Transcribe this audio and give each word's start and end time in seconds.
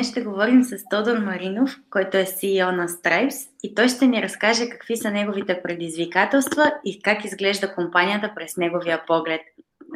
Днес 0.00 0.10
ще 0.10 0.22
говорим 0.22 0.62
с 0.62 0.76
Тодор 0.90 1.18
Маринов, 1.18 1.70
който 1.90 2.16
е 2.16 2.24
CEO 2.24 2.70
на 2.70 2.88
Stripes 2.88 3.48
и 3.62 3.74
той 3.74 3.88
ще 3.88 4.06
ни 4.06 4.22
разкаже 4.22 4.68
какви 4.68 4.96
са 4.96 5.10
неговите 5.10 5.62
предизвикателства 5.62 6.72
и 6.84 7.02
как 7.02 7.24
изглежда 7.24 7.74
компанията 7.74 8.32
през 8.36 8.56
неговия 8.56 9.02
поглед. 9.06 9.40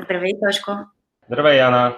Здравей, 0.05 0.31
Тошко! 0.47 0.73
Здравей, 1.27 1.59
Яна! 1.59 1.97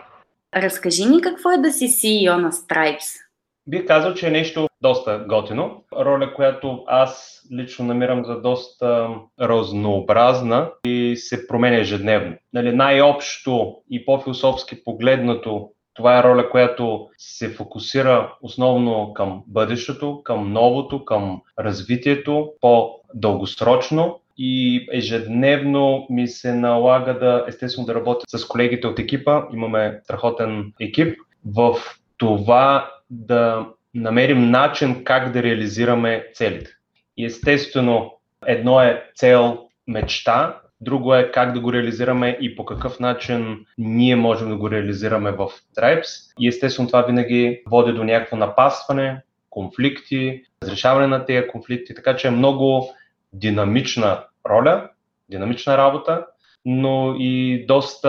Разкажи 0.57 1.05
ни 1.05 1.21
какво 1.21 1.51
е 1.51 1.59
да 1.59 1.73
си 1.73 1.84
CEO 1.89 2.37
на 2.37 2.53
Stripes. 2.53 3.21
Бих 3.66 3.87
казал, 3.87 4.15
че 4.15 4.27
е 4.27 4.30
нещо 4.30 4.69
доста 4.80 5.25
готино. 5.29 5.84
Роля, 5.93 6.34
която 6.34 6.84
аз 6.87 7.43
лично 7.52 7.84
намирам 7.84 8.25
за 8.25 8.41
доста 8.41 9.09
разнообразна 9.41 10.70
и 10.84 11.16
се 11.16 11.47
променя 11.47 11.77
ежедневно. 11.77 12.37
Нали, 12.52 12.77
най-общо 12.77 13.77
и 13.91 14.05
по-философски 14.05 14.84
погледнато 14.84 15.70
това 15.96 16.18
е 16.18 16.23
роля, 16.23 16.50
която 16.50 17.09
се 17.18 17.48
фокусира 17.48 18.32
основно 18.42 19.12
към 19.14 19.42
бъдещето, 19.46 20.22
към 20.24 20.52
новото, 20.52 21.05
към 21.05 21.42
развитието, 21.59 22.52
по-дългосрочно 22.60 24.20
и 24.38 24.86
ежедневно 24.92 26.06
ми 26.10 26.28
се 26.28 26.55
налага 26.55 27.19
да 27.19 27.45
естествено 27.48 27.86
да 27.86 27.95
работя 27.95 28.38
с 28.38 28.48
колегите 28.48 28.86
от 28.86 28.98
екипа. 28.98 29.42
Имаме 29.52 30.00
страхотен 30.05 30.72
екип 30.80 31.19
в 31.46 31.74
това 32.16 32.91
да 33.10 33.66
намерим 33.94 34.50
начин 34.50 35.05
как 35.05 35.33
да 35.33 35.42
реализираме 35.42 36.27
целите. 36.34 36.70
И 37.16 37.24
естествено, 37.24 38.12
едно 38.47 38.80
е 38.80 39.05
цел, 39.14 39.58
мечта, 39.86 40.60
друго 40.80 41.14
е 41.14 41.30
как 41.30 41.52
да 41.52 41.60
го 41.60 41.72
реализираме 41.72 42.38
и 42.41 42.56
по 42.56 42.64
какъв 42.64 43.00
начин 43.00 43.66
ние 43.78 44.16
можем 44.16 44.48
да 44.48 44.56
го 44.56 44.70
реализираме 44.70 45.30
в 45.30 45.48
Tribes. 45.78 46.32
И 46.38 46.48
естествено 46.48 46.88
това 46.88 47.02
винаги 47.02 47.62
води 47.66 47.92
до 47.92 48.05
някакво 48.05 48.36
напасване, 48.36 49.22
конфликти, 49.50 50.44
разрешаване 50.62 51.06
на 51.06 51.24
тези 51.24 51.48
конфликти, 51.48 51.94
така 51.94 52.16
че 52.16 52.28
е 52.28 52.30
много 52.30 52.88
динамична 53.32 54.24
роля, 54.48 54.88
динамична 55.28 55.78
работа, 55.78 56.27
но 56.64 57.14
и 57.19 57.64
доста 57.66 58.08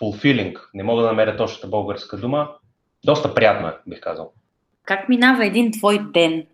fulfilling. 0.00 0.56
Не 0.74 0.82
мога 0.82 1.02
да 1.02 1.08
намеря 1.08 1.36
точната 1.36 1.66
българска 1.66 2.16
дума. 2.16 2.48
Доста 3.04 3.34
приятна, 3.34 3.74
бих 3.86 4.00
казал. 4.00 4.32
Как 4.84 5.08
минава 5.08 5.46
един 5.46 5.72
твой 5.72 5.98
ден? 6.12 6.46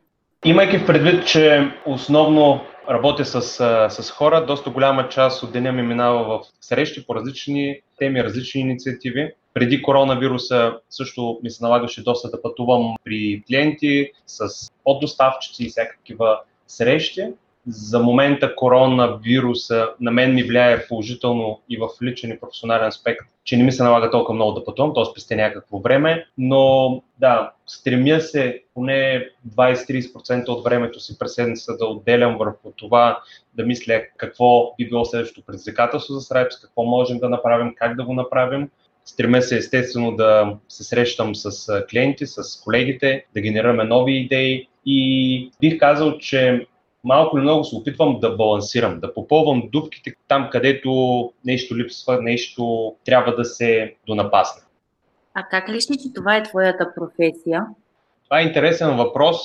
Имайки 0.45 0.79
в 0.79 0.87
предвид, 0.87 1.27
че 1.27 1.71
основно 1.87 2.61
работя 2.91 3.25
с, 3.25 3.41
с 3.91 4.11
хора, 4.11 4.47
доста 4.47 4.71
голяма 4.71 5.09
част 5.09 5.43
от 5.43 5.53
деня 5.53 5.73
ми 5.73 5.83
минава 5.83 6.25
в 6.25 6.47
срещи 6.61 7.07
по 7.07 7.15
различни 7.15 7.81
теми, 7.99 8.25
различни 8.25 8.61
инициативи. 8.61 9.33
Преди 9.55 9.83
коронавируса 9.83 10.79
също 10.91 11.39
ми 11.43 11.51
се 11.51 11.65
налагаше 11.65 12.03
доста 12.03 12.31
да 12.31 12.43
пътувам 12.43 12.95
при 13.05 13.43
клиенти 13.47 14.11
с 14.27 14.49
поддоставчици 14.85 15.65
и 15.65 15.69
всякакива 15.69 16.41
срещи 16.67 17.23
за 17.67 17.99
момента 17.99 18.57
коронавируса 18.57 19.89
на 20.01 20.11
мен 20.11 20.35
ми 20.35 20.43
влияе 20.43 20.87
положително 20.87 21.61
и 21.71 21.77
в 21.77 21.89
личен 22.03 22.31
и 22.31 22.41
професионален 22.41 22.87
аспект, 22.87 23.27
че 23.45 23.57
не 23.57 23.65
ми 23.65 23.73
се 23.73 23.83
налага 23.83 24.11
толкова 24.11 24.35
много 24.35 24.53
да 24.53 24.65
пътувам, 24.65 24.95
т.е. 24.95 25.05
спестя 25.05 25.37
някакво 25.37 25.79
време, 25.79 26.27
но 26.39 27.03
да, 27.19 27.53
стремя 27.67 28.21
се 28.21 28.63
поне 28.75 29.29
20-30% 29.57 30.49
от 30.49 30.65
времето 30.65 31.01
си 31.01 31.19
през 31.19 31.35
седмица 31.35 31.77
да 31.77 31.87
отделям 31.87 32.39
върху 32.39 32.73
това, 32.77 33.21
да 33.55 33.67
мисля 33.67 34.03
какво 34.17 34.75
би 34.79 34.89
било 34.89 35.05
следващото 35.05 35.47
предизвикателство 35.47 36.15
за 36.15 36.21
Stripes, 36.21 36.63
какво 36.63 36.85
можем 36.85 37.19
да 37.19 37.29
направим, 37.29 37.75
как 37.77 37.97
да 37.97 38.05
го 38.05 38.15
направим. 38.15 38.71
Стремя 39.05 39.43
се 39.43 39.57
естествено 39.57 40.17
да 40.17 40.57
се 40.69 40.85
срещам 40.85 41.35
с 41.35 41.83
клиенти, 41.91 42.27
с 42.27 42.61
колегите, 42.65 43.25
да 43.35 43.41
генерираме 43.41 43.85
нови 43.85 44.13
идеи 44.13 44.69
и 44.87 45.51
бих 45.61 45.79
казал, 45.79 46.19
че 46.19 46.67
малко 47.05 47.39
или 47.39 47.43
много 47.43 47.65
се 47.65 47.77
опитвам 47.77 48.21
да 48.21 48.37
балансирам, 48.37 49.01
да 49.01 49.15
попълвам 49.15 49.69
дупките 49.73 50.15
там, 50.29 50.49
където 50.53 51.33
нещо 51.45 51.77
липсва, 51.77 52.23
нещо 52.23 52.95
трябва 53.05 53.35
да 53.35 53.45
се 53.45 53.95
донапасне. 54.07 54.63
А 55.35 55.43
как 55.43 55.69
ли 55.69 55.81
че 55.81 56.13
това 56.15 56.37
е 56.37 56.43
твоята 56.43 56.93
професия? 56.95 57.67
Това 58.25 58.41
е 58.41 58.45
интересен 58.45 58.97
въпрос. 58.97 59.39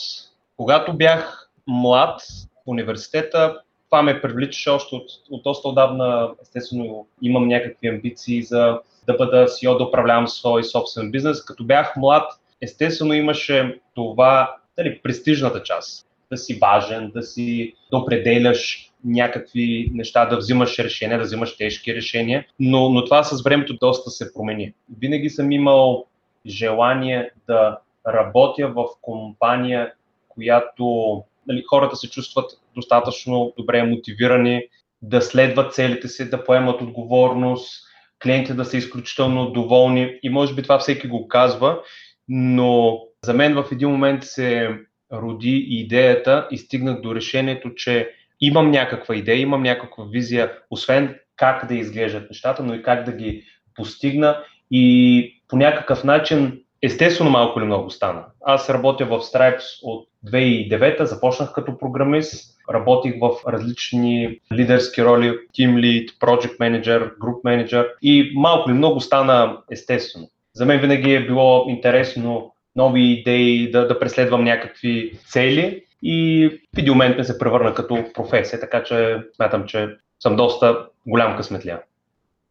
Когато 0.57 0.93
бях 0.93 1.49
млад 1.67 2.21
в 2.21 2.67
университета, 2.67 3.61
това 3.89 4.01
ме 4.01 4.21
привличаше 4.21 4.69
още 4.69 4.95
от, 4.95 5.09
от 5.31 5.43
доста 5.43 5.67
отдавна. 5.67 6.31
Естествено, 6.41 7.07
имам 7.21 7.47
някакви 7.47 7.87
амбиции 7.87 8.43
за 8.43 8.79
да 9.07 9.13
бъда 9.13 9.47
CEO, 9.47 9.77
да 9.77 9.83
управлявам 9.83 10.27
свой 10.27 10.63
собствен 10.63 11.11
бизнес. 11.11 11.45
Като 11.45 11.63
бях 11.63 11.95
млад, 11.97 12.31
естествено 12.61 13.13
имаше 13.13 13.79
това, 13.95 14.55
дали, 14.77 14.99
престижната 15.03 15.63
част 15.63 16.08
да 16.31 16.37
си 16.37 16.57
важен, 16.61 17.11
да 17.15 17.23
си 17.23 17.73
да 17.91 17.97
определяш 17.97 18.91
някакви 19.05 19.91
неща, 19.93 20.25
да 20.25 20.37
взимаш 20.37 20.79
решения, 20.79 21.17
да 21.17 21.23
взимаш 21.23 21.57
тежки 21.57 21.95
решения, 21.95 22.45
но, 22.59 22.89
но 22.89 23.05
това 23.05 23.23
с 23.23 23.43
времето 23.43 23.77
доста 23.81 24.09
се 24.09 24.33
промени. 24.33 24.73
Винаги 24.99 25.29
съм 25.29 25.51
имал 25.51 26.05
желание 26.45 27.31
да 27.47 27.79
работя 28.07 28.67
в 28.67 28.85
компания, 29.01 29.93
която 30.27 31.23
нали, 31.47 31.63
хората 31.69 31.95
се 31.95 32.09
чувстват 32.09 32.51
достатъчно 32.75 33.53
добре 33.57 33.83
мотивирани, 33.83 34.63
да 35.01 35.21
следват 35.21 35.73
целите 35.73 36.07
си, 36.07 36.29
да 36.29 36.43
поемат 36.43 36.81
отговорност, 36.81 37.83
клиентите 38.23 38.53
да 38.53 38.65
са 38.65 38.77
изключително 38.77 39.51
доволни 39.51 40.19
и 40.23 40.29
може 40.29 40.55
би 40.55 40.63
това 40.63 40.79
всеки 40.79 41.07
го 41.07 41.27
казва, 41.27 41.79
но 42.27 42.99
за 43.25 43.33
мен 43.33 43.53
в 43.53 43.65
един 43.71 43.89
момент 43.89 44.23
се 44.23 44.69
роди 45.13 45.65
идеята 45.69 46.47
и 46.51 46.57
стигнах 46.57 47.01
до 47.01 47.15
решението, 47.15 47.75
че 47.75 48.09
имам 48.41 48.71
някаква 48.71 49.15
идея, 49.15 49.39
имам 49.39 49.63
някаква 49.63 50.05
визия, 50.05 50.51
освен 50.69 51.15
как 51.35 51.67
да 51.67 51.75
изглеждат 51.75 52.29
нещата, 52.29 52.63
но 52.63 52.73
и 52.73 52.83
как 52.83 53.03
да 53.03 53.11
ги 53.11 53.43
постигна 53.75 54.43
и 54.71 55.41
по 55.47 55.57
някакъв 55.57 56.03
начин, 56.03 56.61
естествено 56.81 57.29
малко 57.29 57.59
или 57.59 57.65
много 57.65 57.89
стана. 57.89 58.25
Аз 58.41 58.69
работя 58.69 59.05
в 59.05 59.19
Stripes 59.19 59.63
от 59.83 60.07
2009, 60.25 61.03
започнах 61.03 61.53
като 61.53 61.77
програмист, 61.77 62.55
работих 62.73 63.13
в 63.21 63.31
различни 63.47 64.39
лидерски 64.53 65.03
роли, 65.03 65.29
Team 65.29 65.75
Lead, 65.75 66.09
Project 66.19 66.57
Manager, 66.57 67.17
Group 67.17 67.41
Manager 67.43 67.87
и 68.01 68.31
малко 68.35 68.69
или 68.69 68.77
много 68.77 69.01
стана 69.01 69.57
естествено. 69.71 70.29
За 70.53 70.65
мен 70.65 70.79
винаги 70.79 71.13
е 71.13 71.25
било 71.25 71.65
интересно 71.69 72.53
нови 72.75 73.01
идеи, 73.01 73.71
да, 73.71 73.87
да 73.87 73.99
преследвам 73.99 74.43
някакви 74.43 75.19
цели 75.27 75.85
и 76.03 76.49
в 76.75 76.77
един 76.77 76.93
момент 76.93 77.17
не 77.17 77.23
се 77.23 77.39
превърна 77.39 77.73
като 77.73 78.05
професия, 78.13 78.59
така 78.59 78.83
че 78.83 79.17
смятам, 79.35 79.65
че 79.65 79.89
съм 80.19 80.35
доста 80.35 80.87
голям 81.05 81.37
късметля. 81.37 81.79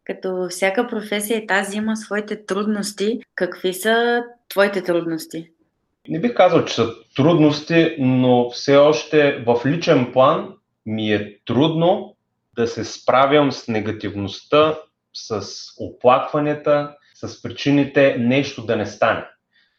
Като 0.05 0.47
всяка 0.51 0.87
професия 0.87 1.47
тази 1.47 1.77
има 1.77 1.97
своите 1.97 2.47
трудности. 2.47 3.21
Какви 3.34 3.75
са 3.75 4.25
твоите 4.49 4.83
трудности? 4.83 5.51
Не 6.09 6.21
бих 6.21 6.34
казал, 6.34 6.65
че 6.65 6.75
са 6.75 6.95
трудности, 7.17 7.97
но 7.99 8.51
все 8.51 8.77
още 8.77 9.45
в 9.47 9.61
личен 9.67 10.12
план 10.12 10.55
ми 10.87 11.12
е 11.12 11.39
трудно 11.45 12.17
да 12.57 12.67
се 12.67 12.84
справям 12.84 13.53
с 13.53 13.69
негативността, 13.69 14.78
с 15.12 15.43
оплакванията, 15.81 16.97
с 17.15 17.43
причините 17.43 18.17
нещо 18.19 18.67
да 18.67 18.77
не 18.77 18.87
стане. 18.87 19.25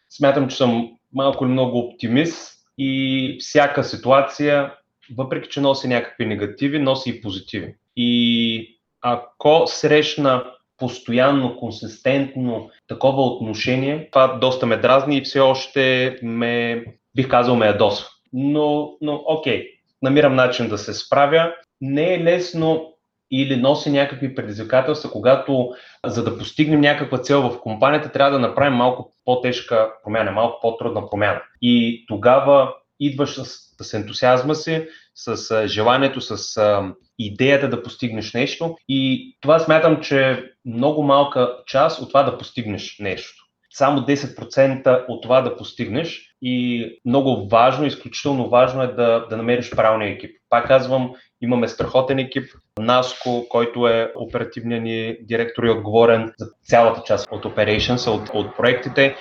Смятам, 0.09 0.47
че 0.49 0.55
съм 0.55 0.91
малко 1.13 1.45
или 1.45 1.51
много 1.51 1.79
оптимист 1.79 2.53
и 2.77 3.37
всяка 3.39 3.83
ситуация, 3.83 4.73
въпреки 5.17 5.49
че 5.49 5.61
носи 5.61 5.87
някакви 5.87 6.25
негативи, 6.25 6.79
носи 6.79 7.09
и 7.09 7.21
позитиви. 7.21 7.75
И 7.95 8.79
ако 9.01 9.63
срещна 9.67 10.43
постоянно, 10.77 11.57
консистентно 11.57 12.69
такова 12.87 13.21
отношение, 13.21 14.09
това 14.11 14.27
доста 14.27 14.65
ме 14.65 14.77
дразни 14.77 15.17
и 15.17 15.21
все 15.21 15.39
още 15.39 16.15
ме, 16.23 16.83
бих 17.15 17.27
казал, 17.27 17.55
ме 17.55 17.65
ядосва. 17.65 18.07
Но, 18.33 18.97
но 19.01 19.23
окей, 19.25 19.67
намирам 20.01 20.35
начин 20.35 20.69
да 20.69 20.77
се 20.77 20.93
справя. 20.93 21.53
Не 21.81 22.13
е 22.13 22.23
лесно 22.23 22.93
или 23.31 23.55
носи 23.55 23.91
някакви 23.91 24.35
предизвикателства, 24.35 25.11
когато 25.11 25.69
за 26.05 26.23
да 26.23 26.37
постигнем 26.37 26.81
някаква 26.81 27.17
цел 27.17 27.41
в 27.41 27.61
компанията, 27.61 28.11
трябва 28.11 28.31
да 28.31 28.39
направим 28.39 28.73
малко 28.73 29.13
по-тежка 29.25 29.91
промяна, 30.03 30.31
малко 30.31 30.59
по-трудна 30.61 31.09
промяна. 31.09 31.41
И 31.61 32.05
тогава 32.07 32.73
идваш 32.99 33.35
с, 33.35 33.45
с 33.81 33.93
ентусиазма 33.93 34.55
си, 34.55 34.87
с 35.15 35.67
желанието, 35.67 36.21
с 36.21 36.57
а, 36.57 36.93
идеята 37.19 37.69
да 37.69 37.83
постигнеш 37.83 38.33
нещо. 38.33 38.77
И 38.89 39.31
това 39.41 39.59
смятам, 39.59 40.01
че 40.01 40.29
е 40.31 40.43
много 40.65 41.03
малка 41.03 41.57
част 41.67 42.01
от 42.01 42.07
това 42.07 42.23
да 42.23 42.37
постигнеш 42.37 42.95
нещо. 42.99 43.45
Само 43.73 44.01
10% 44.01 45.05
от 45.07 45.23
това 45.23 45.41
да 45.41 45.57
постигнеш 45.57 46.35
и 46.41 46.85
много 47.05 47.47
важно, 47.47 47.85
изключително 47.85 48.49
важно 48.49 48.83
е 48.83 48.87
да, 48.87 49.25
да 49.29 49.37
намериш 49.37 49.71
правилния 49.71 50.09
екип. 50.09 50.31
Пак 50.49 50.67
казвам, 50.67 51.13
имаме 51.41 51.67
страхотен 51.67 52.19
екип. 52.19 52.43
Наско, 52.79 53.45
който 53.49 53.87
е 53.87 54.11
оперативният 54.15 54.83
ни 54.83 55.17
директор 55.21 55.63
и 55.63 55.69
отговорен 55.69 56.33
за 56.37 56.47
цялата 56.63 57.01
част 57.05 57.27
от 57.31 57.45
operations, 57.45 58.07
от, 58.07 58.29
от 58.33 58.57
проектите. 58.57 59.15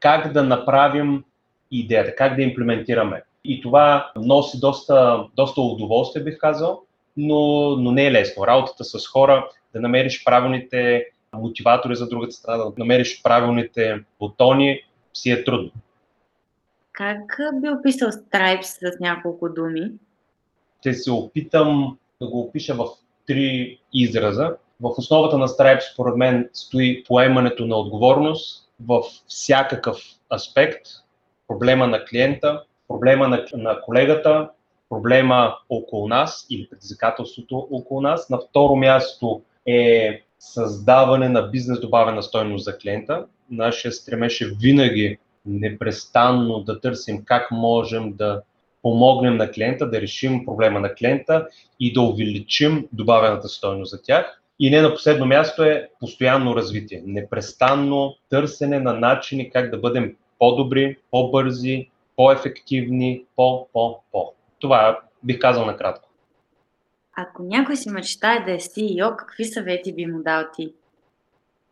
как 0.00 0.32
да 0.32 0.42
направим 0.42 1.24
идеята, 1.70 2.14
как 2.14 2.36
да 2.36 2.42
имплементираме. 2.42 3.22
И 3.44 3.60
това 3.60 4.10
носи 4.16 4.60
доста, 4.60 5.24
доста 5.36 5.60
удоволствие, 5.60 6.22
бих 6.22 6.38
казал, 6.38 6.82
но, 7.16 7.70
но 7.76 7.92
не 7.92 8.06
е 8.06 8.12
лесно. 8.12 8.46
Работата 8.46 8.84
с 8.84 9.06
хора, 9.06 9.48
да 9.72 9.80
намериш 9.80 10.24
правилните 10.24 11.04
мотиватори 11.32 11.96
за 11.96 12.08
другата 12.08 12.32
страна, 12.32 12.64
да 12.64 12.72
намериш 12.78 13.22
правилните 13.22 14.04
бутони, 14.20 14.80
си 15.14 15.30
е 15.30 15.44
трудно. 15.44 15.70
Как 16.92 17.38
би 17.60 17.68
описал 17.68 18.08
Stripes 18.08 18.62
с 18.96 19.00
няколко 19.00 19.48
думи? 19.48 19.92
Ще 20.80 20.94
се 20.94 21.12
опитам 21.12 21.98
да 22.20 22.28
го 22.28 22.40
опиша 22.40 22.74
в 22.74 22.86
три 23.26 23.78
израза. 23.92 24.56
В 24.80 24.90
основата 24.98 25.38
на 25.38 25.48
Stripes, 25.48 25.92
според 25.92 26.16
мен, 26.16 26.50
стои 26.52 27.04
поемането 27.04 27.66
на 27.66 27.76
отговорност 27.76 28.68
в 28.86 29.02
всякакъв 29.28 29.96
аспект. 30.32 30.86
Проблема 31.48 31.86
на 31.86 32.04
клиента, 32.04 32.62
проблема 32.88 33.28
на, 33.28 33.46
на 33.54 33.80
колегата, 33.80 34.50
проблема 34.88 35.58
около 35.68 36.08
нас 36.08 36.46
или 36.50 36.68
предизвикателството 36.68 37.68
около 37.70 38.00
нас. 38.00 38.30
На 38.30 38.38
второ 38.38 38.76
място 38.76 39.42
е 39.66 40.22
създаване 40.38 41.28
на 41.28 41.42
бизнес 41.42 41.80
добавена 41.80 42.22
стойност 42.22 42.64
за 42.64 42.78
клиента. 42.78 43.26
Нашия 43.50 43.92
стремеше 43.92 44.50
винаги 44.60 45.18
непрестанно 45.46 46.60
да 46.60 46.80
търсим 46.80 47.24
как 47.24 47.50
можем 47.50 48.12
да 48.12 48.42
помогнем 48.82 49.36
на 49.36 49.50
клиента, 49.50 49.90
да 49.90 50.00
решим 50.00 50.44
проблема 50.44 50.80
на 50.80 50.94
клиента 50.94 51.48
и 51.80 51.92
да 51.92 52.00
увеличим 52.00 52.88
добавената 52.92 53.48
стойност 53.48 53.90
за 53.90 54.02
тях. 54.02 54.42
И 54.60 54.70
не 54.70 54.82
на 54.82 54.94
последно 54.94 55.26
място 55.26 55.62
е 55.62 55.88
постоянно 56.00 56.56
развитие, 56.56 57.02
непрестанно 57.06 58.14
търсене 58.30 58.80
на 58.80 58.94
начини 58.94 59.50
как 59.50 59.70
да 59.70 59.78
бъдем 59.78 60.16
по-добри, 60.38 60.96
по-бързи, 61.10 61.90
по-ефективни, 62.16 63.24
по-по-по. 63.36 64.32
Това 64.58 65.00
бих 65.22 65.38
казал 65.38 65.66
накратко. 65.66 66.07
Ако 67.20 67.42
някой 67.42 67.76
си 67.76 67.90
мечтае 67.90 68.44
да 68.46 68.52
е 68.52 68.58
CEO, 68.58 69.16
какви 69.16 69.44
съвети 69.44 69.94
би 69.94 70.06
му 70.06 70.22
дал 70.22 70.44
ти? 70.56 70.72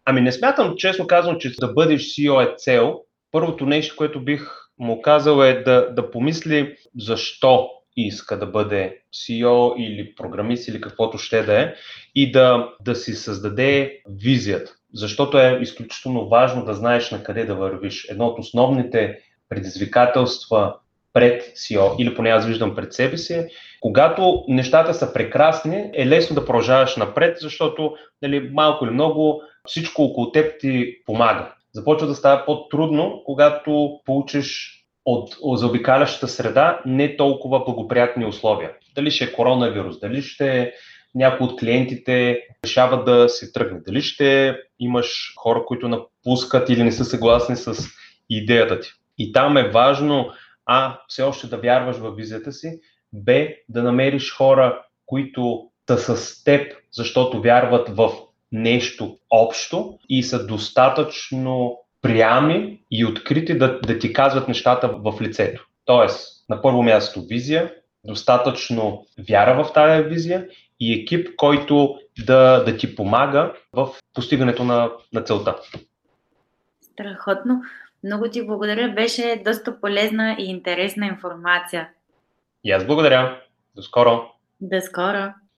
Ами 0.04 0.20
не 0.20 0.32
смятам, 0.32 0.76
честно 0.76 1.06
казвам, 1.06 1.38
че 1.38 1.54
да 1.60 1.72
бъдеш 1.72 2.02
CEO 2.02 2.52
е 2.52 2.56
цел. 2.56 3.00
Първото 3.32 3.66
нещо, 3.66 3.96
което 3.96 4.20
бих 4.20 4.50
му 4.78 5.02
казал 5.02 5.42
е 5.42 5.62
да, 5.62 5.94
да 5.94 6.10
помисли 6.10 6.76
защо 6.98 7.68
иска 7.96 8.38
да 8.38 8.46
бъде 8.46 9.00
CEO 9.14 9.76
или 9.76 10.14
програмист 10.14 10.68
или 10.68 10.80
каквото 10.80 11.18
ще 11.18 11.42
да 11.42 11.60
е 11.60 11.74
и 12.14 12.32
да, 12.32 12.68
да 12.80 12.94
си 12.94 13.14
създаде 13.14 14.00
визията. 14.08 14.72
Защото 14.94 15.38
е 15.38 15.58
изключително 15.62 16.28
важно 16.28 16.64
да 16.64 16.74
знаеш 16.74 17.10
на 17.10 17.22
къде 17.22 17.44
да 17.44 17.54
вървиш. 17.54 18.06
Едно 18.10 18.26
от 18.26 18.38
основните 18.38 19.18
предизвикателства 19.48 20.74
пред 21.12 21.42
CEO, 21.42 21.96
или 21.98 22.14
поне 22.14 22.30
аз 22.30 22.46
виждам 22.46 22.74
пред 22.74 22.92
себе 22.92 23.16
си, 23.18 23.46
когато 23.86 24.44
нещата 24.48 24.94
са 24.94 25.12
прекрасни, 25.12 25.90
е 25.94 26.06
лесно 26.06 26.34
да 26.34 26.46
продължаваш 26.46 26.96
напред, 26.96 27.36
защото 27.40 27.94
нали, 28.22 28.50
малко 28.52 28.84
или 28.84 28.92
много 28.92 29.42
всичко 29.66 30.02
около 30.02 30.32
теб 30.32 30.60
ти 30.60 30.96
помага. 31.06 31.54
Започва 31.72 32.06
да 32.06 32.14
става 32.14 32.44
по-трудно, 32.46 33.22
когато 33.24 34.00
получиш 34.04 34.72
от 35.04 35.58
заобикалящата 35.58 36.28
среда 36.28 36.80
не 36.86 37.16
толкова 37.16 37.64
благоприятни 37.64 38.26
условия. 38.26 38.72
Дали 38.94 39.10
ще 39.10 39.24
е 39.24 39.32
коронавирус, 39.32 40.00
дали 40.00 40.22
ще 40.22 40.60
е 40.60 40.72
някои 41.14 41.46
от 41.46 41.60
клиентите 41.60 42.40
решават 42.64 43.04
да 43.04 43.28
се 43.28 43.52
тръгне, 43.52 43.80
дали 43.86 44.02
ще 44.02 44.56
имаш 44.80 45.32
хора, 45.36 45.64
които 45.66 45.88
напускат 45.88 46.68
или 46.70 46.82
не 46.82 46.92
са 46.92 47.04
съгласни 47.04 47.56
с 47.56 47.74
идеята 48.30 48.80
ти. 48.80 48.88
И 49.18 49.32
там 49.32 49.56
е 49.56 49.70
важно 49.70 50.30
А, 50.66 50.98
все 51.08 51.22
още 51.22 51.46
да 51.46 51.56
вярваш 51.56 51.96
в 51.96 52.10
визията 52.10 52.52
си, 52.52 52.80
Б, 53.12 53.48
да 53.68 53.82
намериш 53.82 54.34
хора, 54.34 54.82
които 55.06 55.70
са 55.88 56.16
с 56.16 56.44
теб, 56.44 56.72
защото 56.92 57.40
вярват 57.40 57.88
в 57.88 58.10
нещо 58.52 59.18
общо 59.30 59.98
и 60.08 60.22
са 60.22 60.46
достатъчно 60.46 61.78
приями 62.02 62.80
и 62.90 63.04
открити 63.04 63.58
да, 63.58 63.80
да 63.80 63.98
ти 63.98 64.12
казват 64.12 64.48
нещата 64.48 64.88
в 64.88 65.20
лицето. 65.20 65.66
Тоест, 65.84 66.44
на 66.48 66.62
първо 66.62 66.82
място 66.82 67.22
визия, 67.22 67.74
достатъчно 68.04 69.06
вяра 69.28 69.64
в 69.64 69.72
тази 69.72 70.02
визия 70.02 70.48
и 70.80 71.00
екип, 71.00 71.36
който 71.36 71.98
да, 72.26 72.64
да 72.64 72.76
ти 72.76 72.96
помага 72.96 73.52
в 73.72 73.88
постигането 74.14 74.64
на, 74.64 74.90
на 75.12 75.22
целта. 75.22 75.56
Страхотно. 76.80 77.62
Много 78.04 78.28
ти 78.30 78.46
благодаря. 78.46 78.88
Беше 78.88 79.42
доста 79.44 79.80
полезна 79.80 80.36
и 80.38 80.44
интересна 80.44 81.06
информация. 81.06 81.88
И 82.66 82.72
аз 82.72 82.84
благодаря. 82.84 83.42
До 83.74 83.82
скоро. 83.82 84.32
До 84.60 84.80
скоро. 84.80 85.34